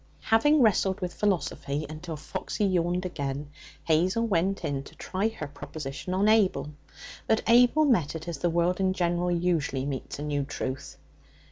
[0.21, 3.51] Having wrestled with philosophy until Foxy yawned again,
[3.83, 6.71] Hazel went in to try her proposition on Abel.
[7.27, 10.97] But Abel met it as the world in general usually meets a new truth.